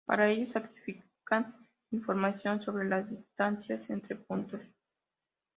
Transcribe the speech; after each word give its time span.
Para 0.03 0.27
ello, 0.31 0.47
sacrifican 0.47 1.67
información 1.91 2.59
sobre 2.63 2.89
las 2.89 3.07
distancias 3.07 3.87
entre 3.91 4.15
puntos. 4.15 4.61